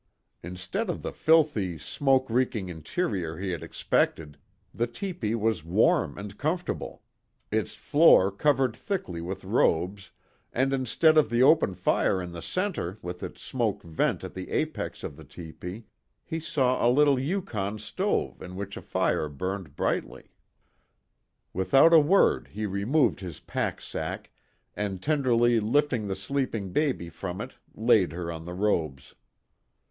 Instead 0.41 0.89
of 0.89 1.03
the 1.03 1.11
filthy 1.11 1.77
smoke 1.77 2.27
reeking 2.27 2.69
interior 2.69 3.37
he 3.37 3.51
had 3.51 3.61
expected, 3.61 4.39
the 4.73 4.87
tepee 4.87 5.35
was 5.35 5.63
warm 5.63 6.17
and 6.17 6.39
comfortable, 6.39 7.03
its 7.51 7.75
floor 7.75 8.31
covered 8.31 8.75
thickly 8.75 9.21
with 9.21 9.43
robes, 9.43 10.09
and 10.51 10.73
instead 10.73 11.19
of 11.19 11.29
the 11.29 11.43
open 11.43 11.75
fire 11.75 12.19
in 12.19 12.31
the 12.31 12.41
center 12.41 12.97
with 13.03 13.21
its 13.21 13.43
smoke 13.43 13.83
vent 13.83 14.23
at 14.23 14.33
the 14.33 14.49
apex 14.49 15.03
of 15.03 15.15
the 15.17 15.23
tepee, 15.23 15.83
he 16.23 16.39
saw 16.39 16.83
a 16.83 16.89
little 16.89 17.19
Yukon 17.19 17.77
stove 17.77 18.41
in 18.41 18.55
which 18.55 18.75
a 18.75 18.81
fire 18.81 19.29
burned 19.29 19.75
brightly. 19.75 20.31
Without 21.53 21.93
a 21.93 21.99
word 21.99 22.47
he 22.47 22.65
removed 22.65 23.19
his 23.19 23.39
pack 23.39 23.79
sack 23.79 24.31
and 24.75 24.99
tenderly 25.03 25.59
lifting 25.59 26.07
the 26.07 26.15
sleeping 26.15 26.71
baby 26.71 27.07
from 27.07 27.39
it 27.39 27.53
laid 27.75 28.13
her 28.13 28.31
on 28.31 28.45
the 28.45 28.55
robes. 28.55 29.13